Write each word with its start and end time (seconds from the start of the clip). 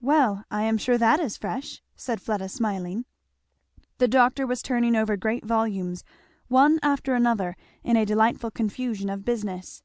"Well 0.00 0.42
I 0.50 0.62
am 0.62 0.78
sure 0.78 0.96
that 0.96 1.20
is 1.20 1.36
fresh," 1.36 1.82
said 1.94 2.22
Fleda 2.22 2.48
smiling. 2.48 3.04
The 3.98 4.08
doctor 4.08 4.46
was 4.46 4.62
turning 4.62 4.96
over 4.96 5.18
great 5.18 5.44
volumes 5.44 6.02
one 6.48 6.80
after 6.82 7.14
another 7.14 7.58
in 7.84 7.98
a 7.98 8.06
delightful 8.06 8.50
confusion 8.52 9.10
of 9.10 9.26
business. 9.26 9.82